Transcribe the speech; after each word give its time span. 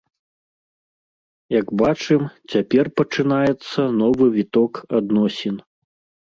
Як 1.55 1.67
бачым, 1.81 2.21
цяпер 2.53 2.85
пачынаецца 3.03 3.81
новы 4.01 4.25
віток 4.39 4.73
адносін. 5.03 5.55